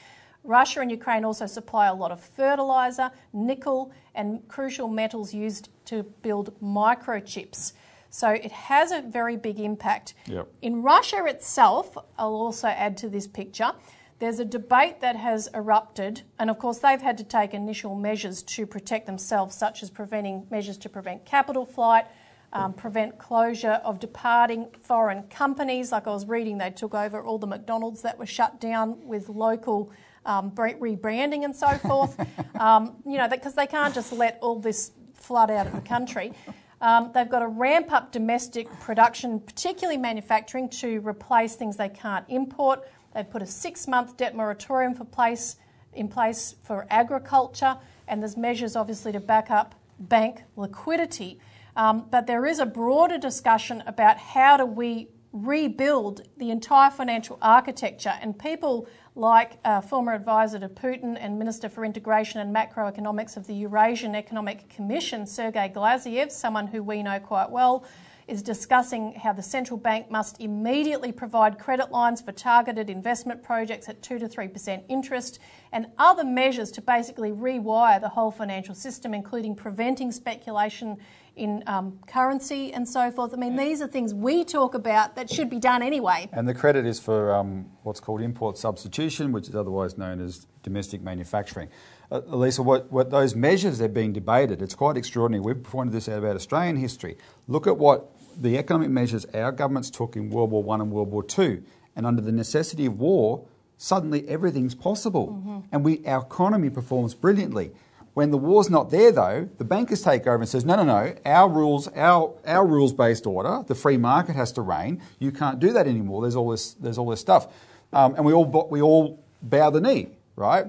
[0.44, 6.04] Russia and Ukraine also supply a lot of fertiliser, nickel, and crucial metals used to
[6.22, 7.72] build microchips.
[8.10, 10.16] So it has a very big impact.
[10.26, 10.52] Yep.
[10.62, 13.72] In Russia itself, I'll also add to this picture,
[14.20, 18.42] there's a debate that has erupted, and of course, they've had to take initial measures
[18.44, 22.06] to protect themselves, such as preventing measures to prevent capital flight,
[22.52, 25.92] um, prevent closure of departing foreign companies.
[25.92, 29.30] Like I was reading, they took over all the McDonald's that were shut down with
[29.30, 29.92] local
[30.26, 32.20] um, rebranding and so forth.
[32.60, 36.34] um, you know, because they can't just let all this flood out of the country.
[36.80, 42.26] Um, they've got to ramp up domestic production, particularly manufacturing, to replace things they can't
[42.30, 42.88] import.
[43.18, 45.56] They've put a six month debt moratorium for place,
[45.92, 47.78] in place for agriculture,
[48.08, 51.40] and there's measures obviously to back up bank liquidity.
[51.76, 57.40] Um, but there is a broader discussion about how do we rebuild the entire financial
[57.42, 63.36] architecture, and people like uh, former advisor to Putin and Minister for Integration and Macroeconomics
[63.36, 67.84] of the Eurasian Economic Commission, Sergei Glaziev, someone who we know quite well,
[68.28, 73.88] is discussing how the central bank must immediately provide credit lines for targeted investment projects
[73.88, 75.40] at 2 to 3% interest
[75.72, 80.98] and other measures to basically rewire the whole financial system, including preventing speculation
[81.38, 83.34] in um, currency and so forth.
[83.34, 86.28] I mean, these are things we talk about that should be done anyway.
[86.34, 90.48] And the credit is for um, what's called import substitution, which is otherwise known as
[90.64, 91.70] domestic manufacturing.
[92.12, 95.42] Uh, Lisa, what, what those measures are being debated, it's quite extraordinary.
[95.42, 97.18] We've pointed this out about Australian history.
[97.48, 101.12] Look at what the economic measures our governments took in World War One and World
[101.12, 101.64] War Two,
[101.96, 103.46] and under the necessity of war,
[103.78, 105.60] suddenly everything's possible, mm-hmm.
[105.72, 107.72] and we our economy performs brilliantly.
[108.14, 111.14] When the war's not there, though, the bankers take over and says, no, no, no,
[111.24, 115.04] our rules, our, our rules-based order, the free market has to reign.
[115.20, 116.24] You can't do that anymore.
[116.24, 117.54] There's all this, there's all this stuff.
[117.94, 120.66] Um, and we all, we all bow the knee, right?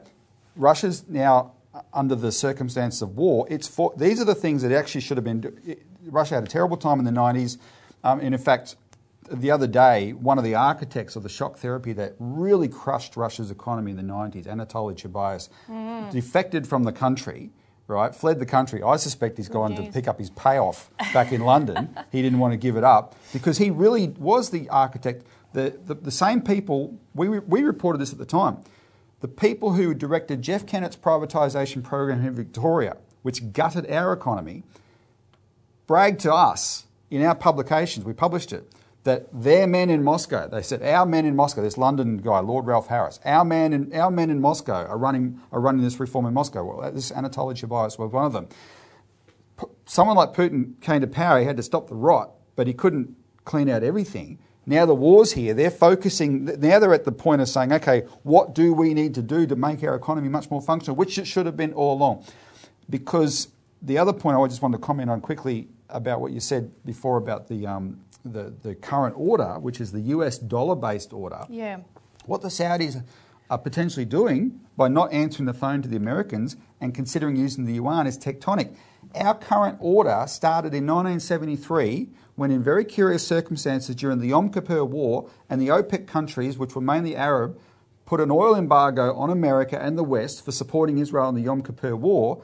[0.57, 1.53] Russia's now
[1.95, 3.47] under the circumstances of war.
[3.49, 5.41] It's for, these are the things that actually should have been.
[6.11, 7.59] Russia had a terrible time in the 90s.
[8.05, 8.77] Um, and in fact,
[9.31, 13.51] the other day, one of the architects of the shock therapy that really crushed Russia's
[13.51, 16.11] economy in the 90s, Anatoly Chubais, mm.
[16.11, 17.51] defected from the country,
[17.87, 18.15] right?
[18.15, 18.83] Fled the country.
[18.83, 21.97] I suspect he's gone to pick up his payoff back in London.
[22.13, 25.27] He didn't want to give it up because he really was the architect.
[25.53, 28.59] The, the, the same people, we, we reported this at the time,
[29.21, 34.63] the people who directed Jeff Kennett's privatisation program in Victoria, which gutted our economy,
[35.89, 38.73] bragged to us in our publications, we published it,
[39.03, 42.67] that their men in Moscow, they said, our men in Moscow, this London guy, Lord
[42.67, 46.27] Ralph Harris, our, man in, our men in Moscow are running, are running this reform
[46.27, 46.63] in Moscow.
[46.63, 48.49] Well, this Anatoly Chubais was one of them.
[49.87, 53.17] Someone like Putin came to power, he had to stop the rot, but he couldn't
[53.45, 54.39] clean out everything.
[54.67, 58.55] Now the war's here, they're focusing, now they're at the point of saying, okay, what
[58.55, 61.47] do we need to do to make our economy much more functional, which it should
[61.47, 62.27] have been all along.
[62.91, 63.49] Because
[63.81, 67.17] the other point I just wanted to comment on quickly about what you said before
[67.17, 71.79] about the, um, the, the current order, which is the US dollar based order, yeah.
[72.27, 73.03] what the Saudis
[73.51, 77.75] are potentially doing by not answering the phone to the Americans and considering using the
[77.75, 78.75] yuan is tectonic.
[79.15, 84.85] Our current order started in 1973 when, in very curious circumstances during the Yom Kippur
[84.85, 87.59] War and the OPEC countries, which were mainly Arab,
[88.07, 91.63] put an oil embargo on America and the West for supporting Israel in the Yom
[91.63, 92.41] Kippur War.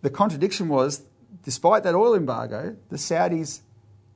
[0.00, 1.02] The contradiction was,
[1.42, 3.60] despite that oil embargo, the Saudis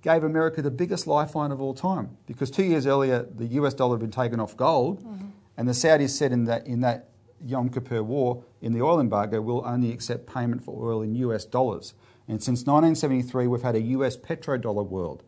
[0.03, 3.95] gave America the biggest lifeline of all time because two years earlier the US dollar
[3.95, 5.27] had been taken off gold, mm-hmm.
[5.57, 7.09] and the Saudis said in that, in that
[7.45, 11.45] Yom Kippur war, in the oil embargo, we'll only accept payment for oil in US
[11.45, 11.95] dollars.
[12.29, 15.23] And since 1973, we've had a US petrodollar world.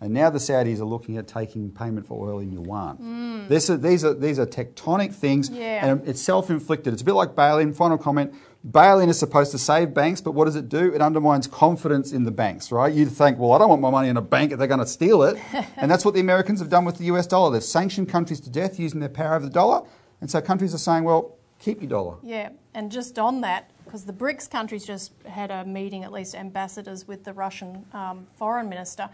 [0.00, 2.98] And now the Saudis are looking at taking payment for oil in yuan.
[2.98, 3.48] Mm.
[3.48, 5.86] These, are, these, are, these are tectonic things, yeah.
[5.86, 6.92] and it's self inflicted.
[6.92, 7.72] It's a bit like bail in.
[7.72, 8.34] Final comment
[8.70, 10.92] bail in is supposed to save banks, but what does it do?
[10.94, 12.92] It undermines confidence in the banks, right?
[12.92, 14.86] You'd think, well, I don't want my money in a bank if they're going to
[14.86, 15.38] steal it.
[15.76, 17.52] and that's what the Americans have done with the US dollar.
[17.52, 19.86] They've sanctioned countries to death using their power of the dollar.
[20.20, 22.16] And so countries are saying, well, keep your dollar.
[22.22, 26.34] Yeah, and just on that, because the BRICS countries just had a meeting, at least
[26.34, 29.10] ambassadors, with the Russian um, foreign minister.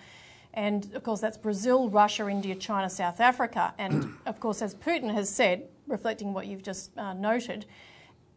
[0.54, 3.74] And of course, that's Brazil, Russia, India, China, South Africa.
[3.78, 7.66] And of course, as Putin has said, reflecting what you've just uh, noted,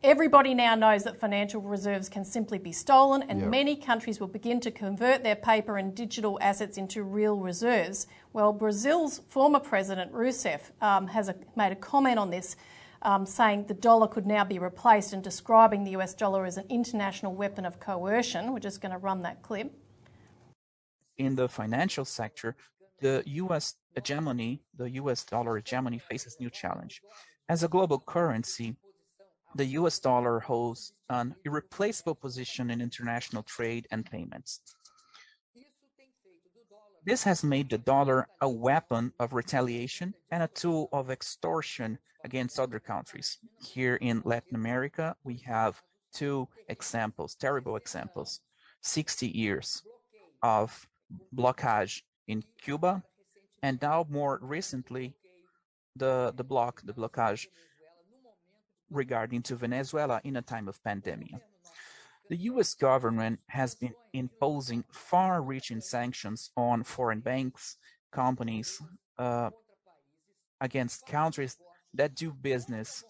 [0.03, 3.49] everybody now knows that financial reserves can simply be stolen, and yep.
[3.49, 8.07] many countries will begin to convert their paper and digital assets into real reserves.
[8.33, 12.55] Well, Brazil's former president, Rousseff, um, has a, made a comment on this.
[13.05, 16.63] Um, saying the dollar could now be replaced and describing the US dollar as an
[16.69, 18.53] international weapon of coercion.
[18.53, 19.73] We're just going to run that clip
[21.17, 22.55] in the financial sector,
[22.99, 27.01] the US hegemony, the US dollar hegemony faces new challenge.
[27.49, 28.75] As a global currency,
[29.55, 34.61] the US dollar holds an irreplaceable position in international trade and payments.
[37.05, 42.59] This has made the dollar a weapon of retaliation and a tool of extortion against
[42.59, 43.37] other countries.
[43.61, 45.81] Here in Latin America, we have
[46.13, 48.39] two examples, terrible examples.
[48.81, 49.83] 60 years
[50.41, 50.87] of
[51.35, 53.03] blockage in Cuba,
[53.61, 55.15] and now more recently,
[55.95, 57.47] the, the block, the blockage
[58.89, 61.31] regarding to Venezuela in a time of pandemic.
[62.29, 67.77] The US government has been imposing far reaching sanctions on foreign banks,
[68.11, 68.81] companies,
[69.17, 69.49] uh,
[70.61, 71.57] against countries
[71.93, 73.03] that do business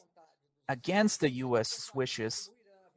[0.70, 2.50] against the US wishes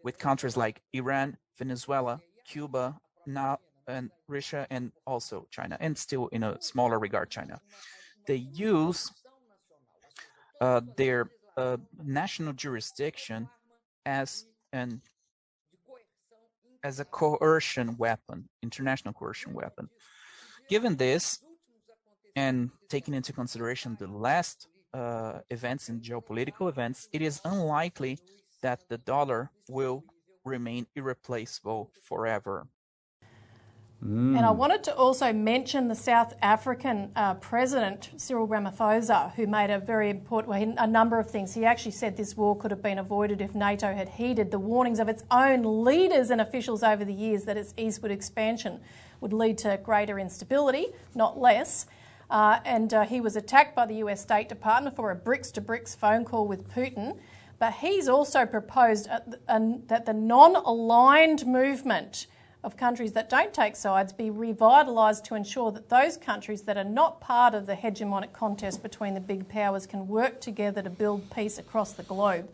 [0.03, 3.59] with countries like Iran, Venezuela, Cuba, now
[3.89, 7.61] and Russia, and also China, and still in a smaller regard, China.
[8.27, 9.11] They use
[10.61, 11.31] uh, their
[12.03, 13.49] national jurisdiction
[14.05, 15.01] as an
[16.85, 19.88] as a coercion weapon, international coercion weapon.
[20.69, 21.40] Given this,
[22.37, 28.19] and taking into consideration the last uh, events and geopolitical events, it is unlikely
[28.62, 30.05] that the dollar will
[30.45, 32.69] remain irreplaceable forever.
[34.05, 34.37] Mm.
[34.37, 39.71] And I wanted to also mention the South African uh, president, Cyril Ramaphosa, who made
[39.71, 41.55] a very important, well, a number of things.
[41.55, 44.99] He actually said this war could have been avoided if NATO had heeded the warnings
[44.99, 48.81] of its own leaders and officials over the years that its eastward expansion
[49.21, 51.87] would lead to greater instability, not less.
[52.29, 55.63] Uh, and uh, he was attacked by the US State Department for a BRICS to
[55.63, 57.19] BRICS phone call with Putin.
[57.59, 59.23] But he's also proposed a,
[59.87, 62.27] that the non aligned movement
[62.66, 66.85] of countries that don't take sides be revitalised to ensure that those countries that are
[66.85, 71.31] not part of the hegemonic contest between the big powers can work together to build
[71.31, 72.50] peace across the globe.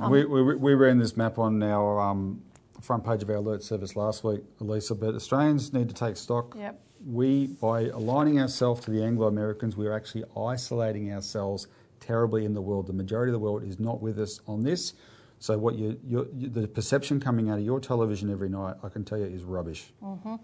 [0.00, 2.42] Um, we, we, we, ran this map on our um,
[2.80, 6.56] front page of our alert service last week, Elisa, but Australians need to take stock.
[6.56, 6.80] Yep.
[7.06, 11.68] We, by aligning ourselves to the Anglo Americans, we are actually isolating ourselves
[12.00, 12.88] terribly in the world.
[12.88, 14.94] The majority of the world is not with us on this.
[15.40, 19.04] So what you, you, the perception coming out of your television every night, I can
[19.04, 19.90] tell you, is rubbish.
[20.02, 20.36] Mm-hmm.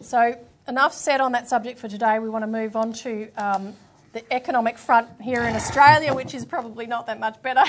[0.00, 0.34] So
[0.66, 2.18] enough said on that subject for today.
[2.18, 3.74] We want to move on to um,
[4.12, 7.64] the economic front here in Australia, which is probably not that much better.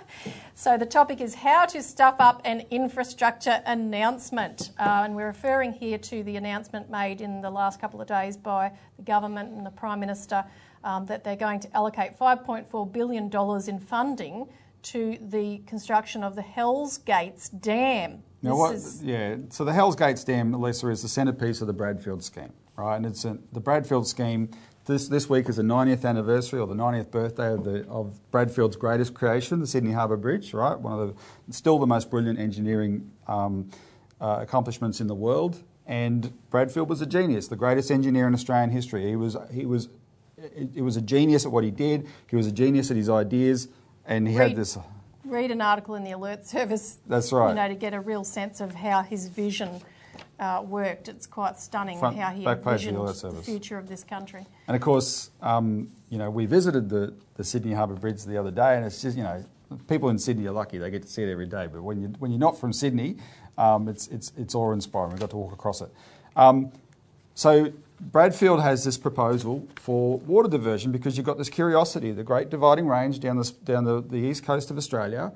[0.54, 5.72] so the topic is how to stuff up an infrastructure announcement, uh, and we're referring
[5.72, 9.64] here to the announcement made in the last couple of days by the government and
[9.64, 10.44] the prime minister
[10.84, 14.48] um, that they're going to allocate 5.4 billion dollars in funding
[14.88, 18.22] to the construction of the Hells Gates Dam.
[18.40, 19.02] Now, what, is...
[19.02, 22.96] yeah, so the Hells Gates Dam, Lisa, is the centrepiece of the Bradfield scheme, right?
[22.96, 24.50] And it's a, the Bradfield scheme.
[24.86, 28.76] This, this week is the 90th anniversary or the 90th birthday of, the, of Bradfield's
[28.76, 30.78] greatest creation, the Sydney Harbour Bridge, right?
[30.78, 31.14] One of
[31.46, 33.70] the still the most brilliant engineering um,
[34.22, 35.62] uh, accomplishments in the world.
[35.84, 39.06] And Bradfield was a genius, the greatest engineer in Australian history.
[39.06, 39.90] He was he was
[40.38, 42.06] it, was a genius at what he did.
[42.28, 43.68] He was a genius at his ideas
[44.08, 44.76] and he read, had this.
[45.24, 46.98] Read an article in the alert service.
[47.06, 47.50] That's right.
[47.50, 49.80] You know, to get a real sense of how his vision
[50.40, 51.08] uh, worked.
[51.08, 54.46] It's quite stunning Front, how he envisioned the, the, future of this country.
[54.66, 58.50] And of course, um, you know, we visited the, the Sydney Harbour Bridge the other
[58.50, 59.44] day, and it's just, you know,
[59.88, 61.68] people in Sydney are lucky; they get to see it every day.
[61.70, 63.16] But when you when you're not from Sydney,
[63.58, 65.10] um, it's it's it's awe-inspiring.
[65.10, 65.90] We've got to walk across it.
[66.36, 66.72] Um,
[67.34, 72.48] so Bradfield has this proposal for water diversion because you've got this curiosity, the Great
[72.48, 75.32] Dividing Range down the, down the, the east coast of Australia.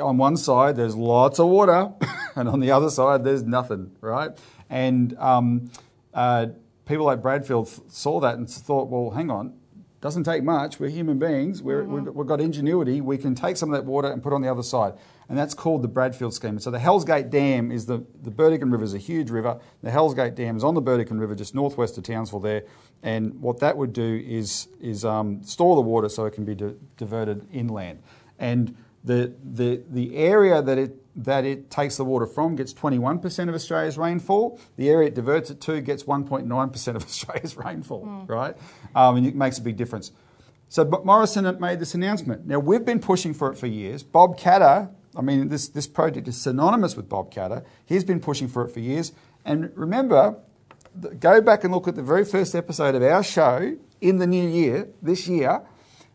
[0.00, 1.92] On one side, there's lots of water,
[2.34, 4.30] and on the other side, there's nothing, right?
[4.70, 5.70] And um,
[6.14, 6.46] uh,
[6.86, 9.57] people like Bradfield saw that and thought, well, hang on,
[10.00, 10.78] doesn't take much.
[10.78, 11.62] We're human beings.
[11.62, 12.22] we have mm-hmm.
[12.22, 13.00] got ingenuity.
[13.00, 14.94] We can take some of that water and put it on the other side
[15.28, 16.58] and that's called the Bradfield scheme.
[16.58, 19.60] So the Hells Gate Dam is the, the Burdekin River is a huge river.
[19.82, 22.64] The Hells Gate Dam is on the Burdekin River, just northwest of Townsville there.
[23.02, 26.54] And what that would do is, is um, store the water so it can be
[26.54, 28.02] di- diverted inland.
[28.38, 33.48] And the, the, the area that it, that it takes the water from gets 21%
[33.48, 34.60] of Australia's rainfall.
[34.76, 38.28] The area it diverts it to gets 1.9% of Australia's rainfall, mm.
[38.28, 38.56] right?
[38.94, 40.12] Um, and it makes a big difference.
[40.68, 42.46] So Morrison made this announcement.
[42.46, 44.02] Now, we've been pushing for it for years.
[44.02, 47.64] Bob Katter I mean, this, this project is synonymous with Bob Katter.
[47.84, 49.12] He's been pushing for it for years.
[49.44, 50.36] And remember,
[51.18, 54.48] go back and look at the very first episode of our show in the new
[54.48, 55.62] year, this year,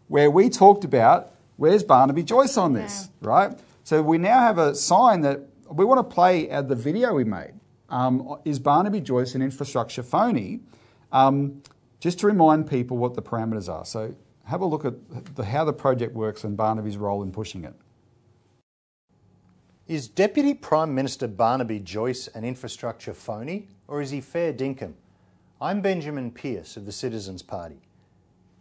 [0.07, 3.29] where we talked about where's Barnaby Joyce on this, yeah.
[3.29, 3.59] right?
[3.83, 7.23] So we now have a sign that we want to play at the video we
[7.23, 7.53] made.
[7.89, 10.61] Um, is Barnaby Joyce an infrastructure phony?
[11.11, 11.61] Um,
[11.99, 13.85] just to remind people what the parameters are.
[13.85, 17.63] So have a look at the, how the project works and Barnaby's role in pushing
[17.63, 17.73] it.
[19.87, 24.93] Is Deputy Prime Minister Barnaby Joyce an infrastructure phony, or is he fair dinkum?
[25.61, 27.79] I'm Benjamin Pearce of the Citizens Party.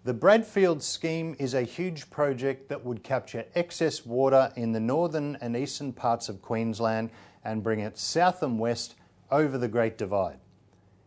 [0.04, 5.36] The Bradfield scheme is a huge project that would capture excess water in the northern
[5.40, 7.10] and eastern parts of Queensland
[7.44, 8.96] and bring it south and west
[9.30, 10.40] over the Great Divide.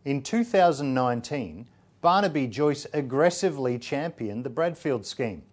[0.05, 1.67] In 2019,
[1.99, 5.43] Barnaby Joyce aggressively championed the Bradfield scheme.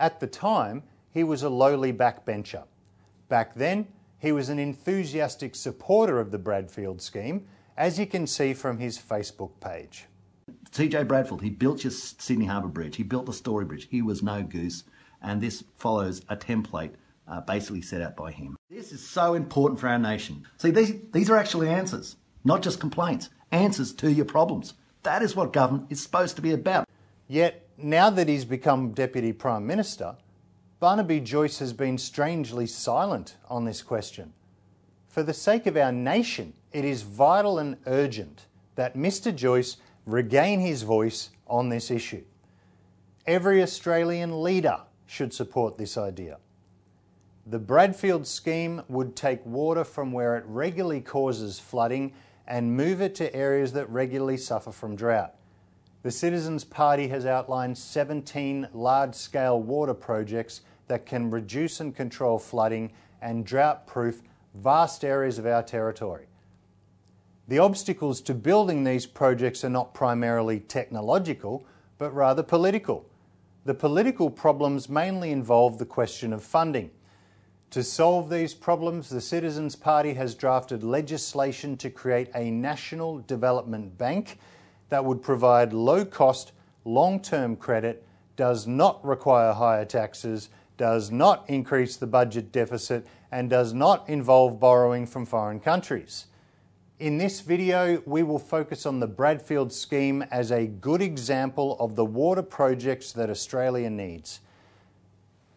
[0.00, 2.64] At the time, he was a lowly backbencher.
[3.28, 3.86] Back then,
[4.18, 8.98] he was an enthusiastic supporter of the Bradfield scheme, as you can see from his
[8.98, 10.06] Facebook page.
[10.70, 13.88] TJ Bradfield, he built your Sydney Harbour Bridge, he built the Story Bridge.
[13.90, 14.84] He was no goose,
[15.20, 16.94] and this follows a template
[17.28, 18.56] uh, basically set out by him.
[18.70, 20.46] This is so important for our nation.
[20.58, 24.74] See, these, these are actually answers, not just complaints, answers to your problems.
[25.02, 26.88] That is what government is supposed to be about.
[27.28, 30.16] Yet, now that he's become Deputy Prime Minister,
[30.80, 34.32] Barnaby Joyce has been strangely silent on this question.
[35.08, 39.76] For the sake of our nation, it is vital and urgent that Mr Joyce
[40.06, 42.24] regain his voice on this issue.
[43.26, 46.38] Every Australian leader should support this idea.
[47.46, 52.12] The Bradfield scheme would take water from where it regularly causes flooding
[52.46, 55.34] and move it to areas that regularly suffer from drought.
[56.02, 62.38] The Citizens Party has outlined 17 large scale water projects that can reduce and control
[62.38, 64.22] flooding and drought proof
[64.54, 66.26] vast areas of our territory.
[67.52, 71.66] The obstacles to building these projects are not primarily technological,
[71.98, 73.04] but rather political.
[73.66, 76.90] The political problems mainly involve the question of funding.
[77.72, 83.98] To solve these problems, the Citizens Party has drafted legislation to create a national development
[83.98, 84.38] bank
[84.88, 86.52] that would provide low cost,
[86.86, 88.02] long term credit,
[88.34, 90.48] does not require higher taxes,
[90.78, 96.28] does not increase the budget deficit, and does not involve borrowing from foreign countries.
[97.02, 101.96] In this video, we will focus on the Bradfield scheme as a good example of
[101.96, 104.38] the water projects that Australia needs.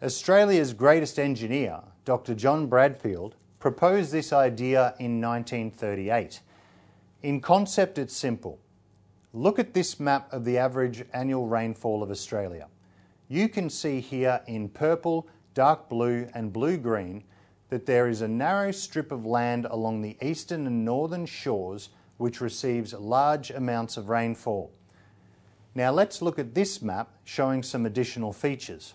[0.02, 2.34] Australia's greatest engineer, Dr.
[2.34, 6.40] John Bradfield, proposed this idea in 1938.
[7.22, 8.58] In concept, it's simple.
[9.32, 12.66] Look at this map of the average annual rainfall of Australia.
[13.28, 17.22] You can see here in purple, dark blue, and blue green
[17.68, 22.40] that there is a narrow strip of land along the eastern and northern shores which
[22.40, 24.70] receives large amounts of rainfall.
[25.74, 28.94] Now let's look at this map showing some additional features.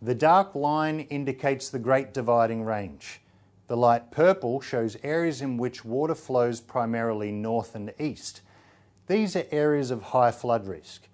[0.00, 3.20] The dark line indicates the Great Dividing Range.
[3.66, 8.42] The light purple shows areas in which water flows primarily north and east.
[9.08, 11.08] These are areas of high flood risk.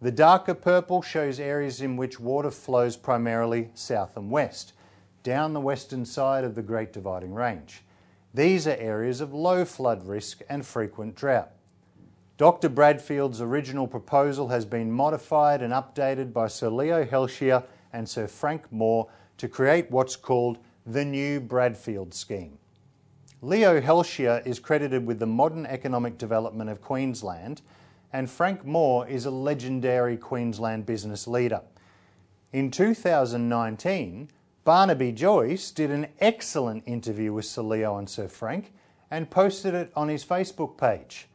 [0.00, 4.72] The darker purple shows areas in which water flows primarily south and west,
[5.28, 7.82] down the western side of the Great Dividing Range.
[8.32, 11.50] These are areas of low flood risk and frequent drought.
[12.38, 12.70] Dr.
[12.70, 17.62] Bradfield's original proposal has been modified and updated by Sir Leo Hielscher
[17.92, 20.56] and Sir Frank Moore to create what's called
[20.86, 22.56] the new Bradfield scheme.
[23.42, 27.60] Leo Hielscher is credited with the modern economic development of Queensland,
[28.14, 31.60] and Frank Moore is a legendary Queensland business leader.
[32.50, 34.30] In 2019,
[34.68, 38.74] Barnaby Joyce did an excellent interview with Sir Leo and Sir Frank
[39.10, 41.26] and posted it on his Facebook page.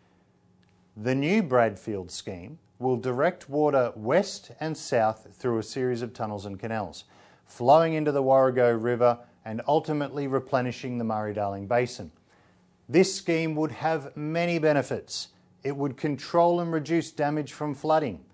[0.96, 6.46] The new Bradfield scheme will direct water west and south through a series of tunnels
[6.46, 7.06] and canals,
[7.48, 12.12] flowing into the Warrego River and ultimately replenishing the Murray-Darling Basin.
[12.88, 15.30] This scheme would have many benefits.
[15.64, 18.26] It would control and reduce damage from flooding,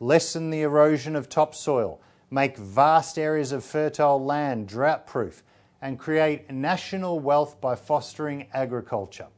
[0.00, 2.00] lessen the erosion of topsoil,
[2.30, 5.42] make vast areas of fertile land drought-proof,
[5.80, 9.28] and create national wealth by fostering agriculture.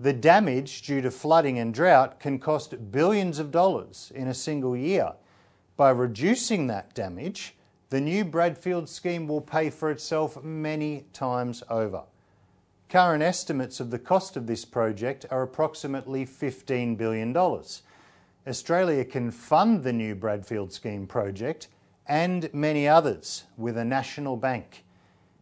[0.00, 4.76] The damage due to flooding and drought can cost billions of dollars in a single
[4.76, 5.12] year.
[5.76, 7.54] By reducing that damage,
[7.90, 12.04] the new Bradfield scheme will pay for itself many times over.
[12.88, 17.36] Current estimates of the cost of this project are approximately $15 billion.
[18.46, 21.68] Australia can fund the new Bradfield scheme project
[22.06, 24.84] and many others with a national bank.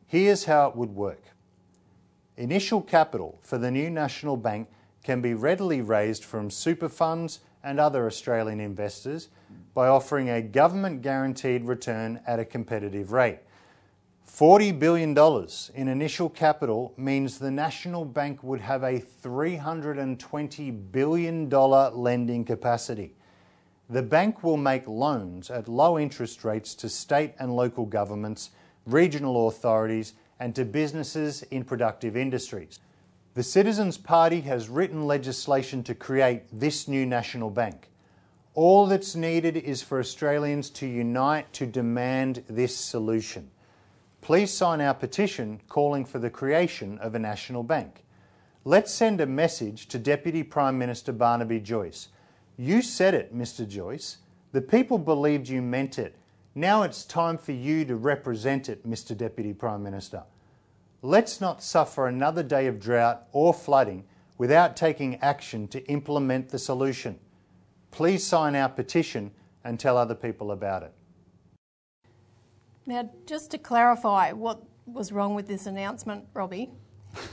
[0.06, 1.22] Here's how it would work.
[2.36, 4.68] Initial capital for the new National Bank
[5.02, 9.28] can be readily raised from super funds and other Australian investors
[9.74, 13.40] by offering a government guaranteed return at a competitive rate.
[14.26, 15.16] $40 billion
[15.74, 23.14] in initial capital means the National Bank would have a $320 billion lending capacity.
[23.91, 28.51] The bank will make loans at low interest rates to state and local governments,
[28.86, 32.78] regional authorities, and to businesses in productive industries.
[33.34, 37.91] The Citizens Party has written legislation to create this new national bank.
[38.55, 43.51] All that's needed is for Australians to unite to demand this solution.
[44.20, 48.05] Please sign our petition calling for the creation of a national bank.
[48.64, 52.09] Let's send a message to Deputy Prime Minister Barnaby Joyce.
[52.61, 54.18] You said it, Mr Joyce.
[54.52, 56.14] The people believed you meant it.
[56.54, 60.24] Now it's time for you to represent it, Mr Deputy Prime Minister.
[61.00, 64.04] Let's not suffer another day of drought or flooding
[64.36, 67.18] without taking action to implement the solution.
[67.92, 69.30] Please sign our petition
[69.64, 70.92] and tell other people about it.
[72.84, 76.68] Now, just to clarify what was wrong with this announcement, Robbie,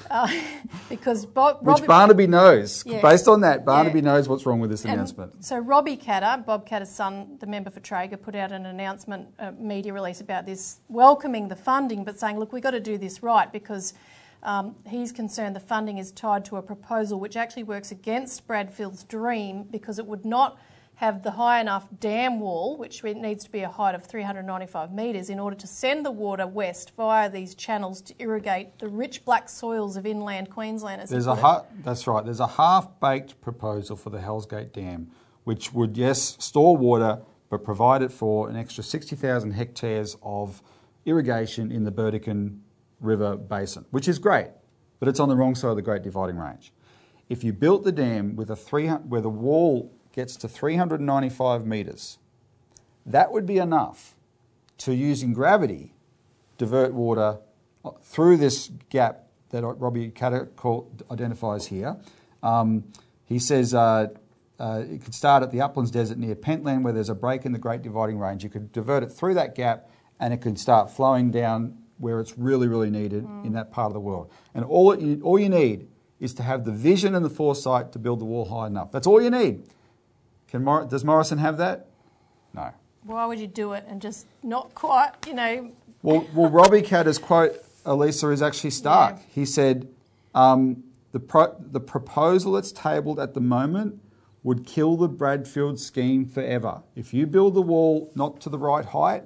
[0.09, 0.28] uh,
[0.89, 2.84] because Bob, Which Barnaby knows.
[2.86, 3.01] Yeah.
[3.01, 4.05] Based on that, Barnaby Yeah.
[4.05, 5.43] knows what's wrong with this and announcement.
[5.43, 9.51] So Robbie Katter, Bob Katter's son, the member for Traeger, put out an announcement, a
[9.51, 13.21] media release about this, welcoming the funding, but saying, look, we've got to do this
[13.23, 13.93] right because
[14.43, 19.03] um, he's concerned the funding is tied to a proposal which actually works against Bradfield's
[19.03, 20.59] dream because it would not
[20.97, 25.29] have the high enough dam wall, which needs to be a height of 395 metres,
[25.29, 29.47] in order to send the water west via these channels to irrigate the rich black
[29.47, 31.07] soils of inland Queensland.
[31.07, 32.25] There's a ha- that's right.
[32.25, 35.11] There's a half-baked proposal for the Hell's Gate Dam,
[35.43, 37.21] which would yes store water,
[37.51, 40.63] but provide it for an extra 60,000 hectares of
[41.05, 42.61] irrigation in the Burdekin
[42.99, 44.47] River basin, which is great,
[44.99, 46.73] but it's on the wrong side of the Great Dividing Range.
[47.29, 52.18] If you built the dam with a 300, where the wall gets to 395 metres,
[53.05, 54.15] that would be enough
[54.80, 55.93] to using gravity
[56.57, 57.38] divert water
[58.01, 60.49] through this gap that Robbie Katter
[61.11, 61.97] identifies here.
[62.41, 62.91] Um,
[63.26, 64.07] he says uh,
[64.59, 67.51] uh, it could start at the Uplands Desert near Pentland, where there's a break in
[67.51, 68.43] the Great Dividing Range.
[68.43, 69.88] You could divert it through that gap,
[70.20, 73.93] and it could start flowing down where it's really, really needed in that part of
[73.93, 74.32] the world.
[74.55, 75.88] And all, it, all you need
[76.20, 78.91] is to have the vision and the foresight to build the wall high enough.
[78.91, 79.63] That's all you need.
[80.47, 81.87] Can Mor- does Morrison have that?
[82.53, 82.71] No.
[83.03, 85.71] Why would you do it and just not quite, you know,
[86.01, 87.53] Well, well Robbie Katter's quote,
[87.85, 89.15] Elisa, is actually stark.
[89.17, 89.23] Yeah.
[89.33, 89.87] He said,
[90.35, 94.01] um, the, pro- the proposal that's tabled at the moment
[94.43, 96.83] would kill the Bradfield scheme forever.
[96.95, 99.23] If you build the wall not to the right height,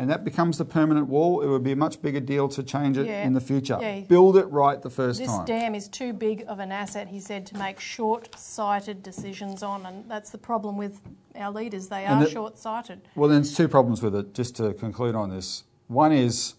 [0.00, 2.96] and that becomes the permanent wall, it would be a much bigger deal to change
[2.96, 3.26] it Yeah.
[3.26, 3.76] in the future.
[3.78, 4.00] Yeah.
[4.00, 5.40] Build it right the first This time.
[5.40, 9.62] This dam is too big of an asset, he said, to make short sighted decisions
[9.62, 9.84] on.
[9.84, 11.02] And that's the problem with
[11.36, 11.88] our leaders.
[11.88, 13.02] They are the- short sighted.
[13.14, 15.64] Well, then there's two problems with it, just to conclude on this.
[15.86, 16.54] One is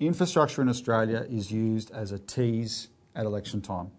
[0.00, 3.92] infrastructure in Australia is used as a tease at election time.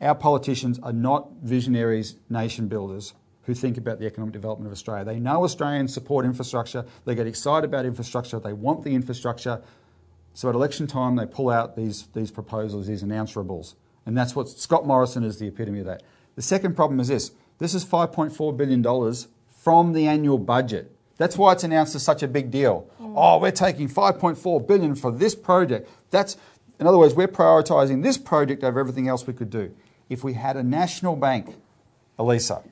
[0.00, 3.12] Our politicians are not visionaries, nation builders
[3.44, 5.04] who think about the economic development of Australia.
[5.04, 9.62] They know Australians support infrastructure, they get excited about infrastructure, they want the infrastructure.
[10.34, 13.74] So at election time, they pull out these, these proposals, these unanswerables.
[14.06, 16.02] And that's what Scott Morrison is the epitome of that.
[16.36, 19.14] The second problem is this this is $5.4 billion
[19.46, 20.90] from the annual budget.
[21.16, 22.90] That's why it's announced as such a big deal.
[23.00, 23.14] Mm.
[23.16, 25.88] Oh, we're taking 5.4 billion for this project.
[26.10, 26.36] That's,
[26.80, 29.72] in other words, we're prioritising this project over everything else we could do.
[30.08, 31.54] If we had a national bank,
[32.18, 32.62] Elisa,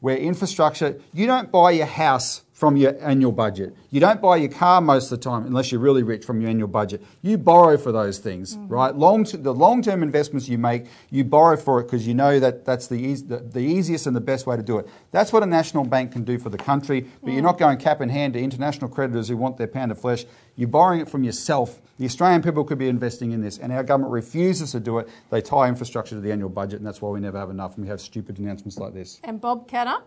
[0.00, 3.72] where infrastructure, you don't buy your house from your annual budget.
[3.90, 6.50] You don't buy your car most of the time, unless you're really rich, from your
[6.50, 7.04] annual budget.
[7.22, 8.66] You borrow for those things, mm-hmm.
[8.66, 8.92] right?
[8.92, 12.88] Long the long-term investments you make, you borrow for it because you know that that's
[12.88, 14.88] the, eas- the, the easiest and the best way to do it.
[15.12, 18.00] That's what a national bank can do for the country, but you're not going cap
[18.00, 20.24] in hand to international creditors who want their pound of flesh.
[20.56, 21.80] You're borrowing it from yourself.
[22.00, 25.08] The Australian people could be investing in this, and our government refuses to do it.
[25.30, 27.84] They tie infrastructure to the annual budget, and that's why we never have enough, and
[27.84, 29.20] we have stupid announcements like this.
[29.22, 30.02] And Bob Katter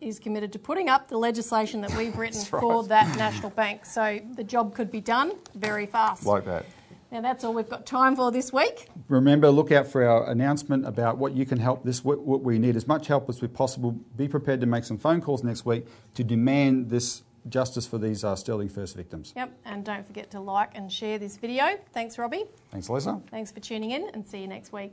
[0.00, 2.60] is committed to putting up the legislation that we've written right.
[2.60, 3.84] for that national bank.
[3.84, 6.24] So the job could be done very fast.
[6.26, 6.66] Like that.
[7.10, 8.88] Now that's all we've got time for this week.
[9.08, 11.84] Remember, look out for our announcement about what you can help.
[11.84, 13.92] This what, what we need as much help as we possible.
[14.16, 18.24] Be prepared to make some phone calls next week to demand this justice for these
[18.24, 19.32] uh, Sterling First victims.
[19.36, 21.78] Yep, and don't forget to like and share this video.
[21.92, 22.46] Thanks, Robbie.
[22.72, 23.20] Thanks, Lisa.
[23.30, 24.92] Thanks for tuning in and see you next week.